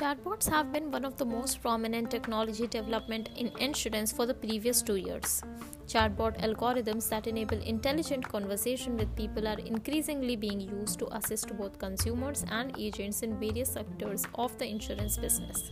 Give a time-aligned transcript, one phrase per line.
[0.00, 4.80] Chatbots have been one of the most prominent technology development in insurance for the previous
[4.80, 5.42] 2 years.
[5.86, 11.78] Chatbot algorithms that enable intelligent conversation with people are increasingly being used to assist both
[11.78, 15.70] consumers and agents in various sectors of the insurance business.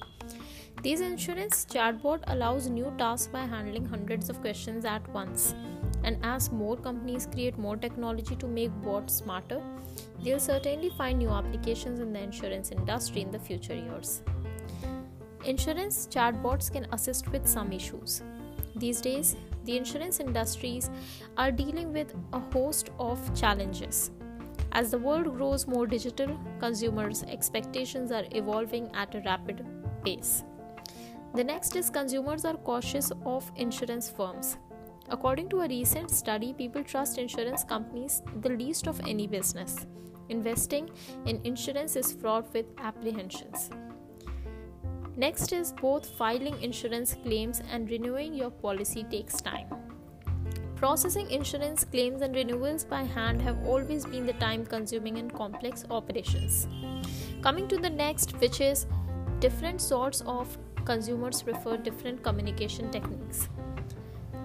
[0.82, 5.54] These insurance chatbot allows new tasks by handling hundreds of questions at once.
[6.04, 9.60] And as more companies create more technology to make bots smarter,
[10.22, 14.22] they'll certainly find new applications in the insurance industry in the future years.
[15.44, 18.22] Insurance chatbots can assist with some issues.
[18.76, 20.90] These days, the insurance industries
[21.36, 24.10] are dealing with a host of challenges.
[24.72, 29.64] As the world grows more digital, consumers' expectations are evolving at a rapid
[30.04, 30.44] pace.
[31.34, 34.58] The next is consumers are cautious of insurance firms.
[35.10, 39.86] According to a recent study, people trust insurance companies the least of any business.
[40.28, 40.90] Investing
[41.24, 43.70] in insurance is fraught with apprehensions.
[45.16, 49.66] Next is both filing insurance claims and renewing your policy takes time.
[50.76, 55.84] Processing insurance claims and renewals by hand have always been the time consuming and complex
[55.90, 56.68] operations.
[57.42, 58.86] Coming to the next, which is
[59.40, 63.48] different sorts of consumers prefer different communication techniques.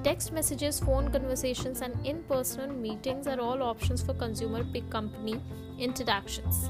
[0.04, 5.40] Text messages, phone conversations, and in person meetings are all options for consumer pick company
[5.80, 6.70] interactions.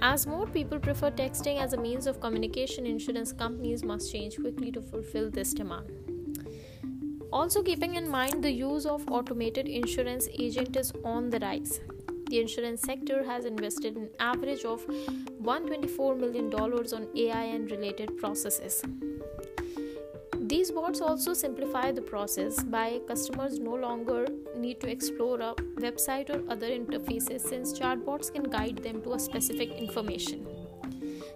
[0.00, 4.70] As more people prefer texting as a means of communication, insurance companies must change quickly
[4.70, 5.90] to fulfill this demand.
[7.32, 11.80] Also, keeping in mind the use of automated insurance agent is on the rise.
[12.30, 14.86] The insurance sector has invested an average of
[15.42, 18.80] $124 million on AI and related processes.
[20.64, 24.26] These bots also simplify the process by customers no longer
[24.56, 29.18] need to explore a website or other interfaces since chatbots can guide them to a
[29.18, 30.46] specific information.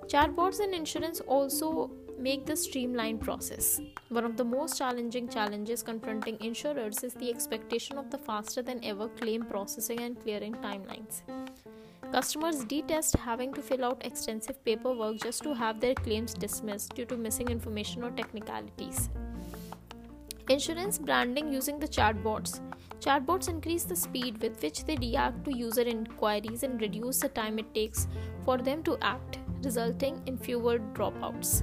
[0.06, 3.82] Chatbots in insurance also make the streamlined process.
[4.08, 8.82] One of the most challenging challenges confronting insurers is the expectation of the faster than
[8.82, 11.20] ever claim processing and clearing timelines.
[12.12, 17.04] Customers detest having to fill out extensive paperwork just to have their claims dismissed due
[17.04, 19.10] to missing information or technicalities.
[20.48, 22.60] Insurance branding using the chatbots.
[23.00, 27.58] Chatbots increase the speed with which they react to user inquiries and reduce the time
[27.58, 28.08] it takes
[28.42, 31.62] for them to act, resulting in fewer dropouts.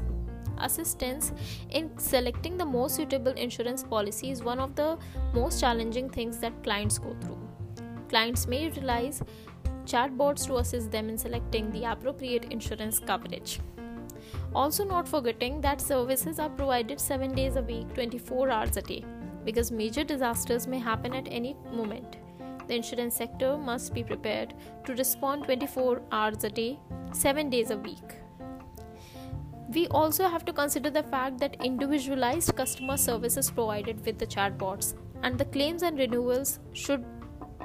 [0.60, 1.34] Assistance
[1.72, 4.98] in selecting the most suitable insurance policy is one of the
[5.34, 7.40] most challenging things that clients go through.
[8.10, 9.24] Clients may utilize
[9.86, 13.60] chatbots to assist them in selecting the appropriate insurance coverage.
[14.54, 19.04] Also, not forgetting that services are provided 7 days a week, 24 hours a day,
[19.44, 22.18] because major disasters may happen at any moment.
[22.68, 24.54] The insurance sector must be prepared
[24.86, 26.80] to respond 24 hours a day,
[27.12, 28.16] 7 days a week.
[29.74, 34.28] We also have to consider the fact that individualized customer service is provided with the
[34.28, 37.06] chatbots, and the claims and renewals should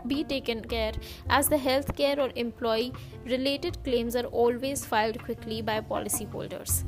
[0.06, 0.92] be taken care
[1.28, 2.92] as the healthcare or employee
[3.24, 6.84] related claims are always filed quickly by policyholders.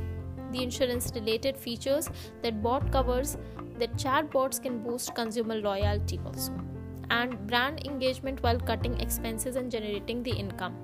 [0.53, 2.11] The insurance related features
[2.43, 3.37] that bot covers
[3.79, 6.53] that chatbots can boost consumer loyalty also
[7.11, 10.77] and brand engagement while cutting expenses and generating the income.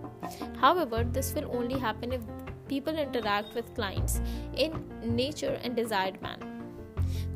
[0.60, 2.22] However, this will only happen if
[2.69, 4.21] people interact with clients
[4.55, 6.57] in nature and desired manner.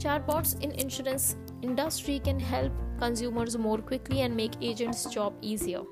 [0.03, 5.83] Chatbots in insurance industry can help consumers more quickly and make agents' job easier.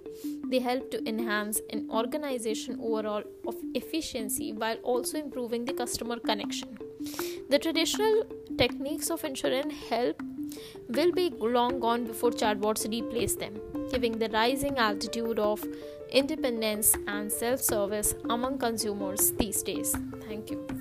[0.48, 6.76] They help to enhance an organization overall of efficiency while also improving the customer connection.
[7.50, 8.24] The traditional
[8.58, 10.20] techniques of insurance help
[10.88, 13.60] will be long gone before chatbots replace them,
[13.92, 15.64] giving the rising altitude of
[16.10, 19.94] independence and self service among consumers these days.
[20.26, 20.79] Thank you.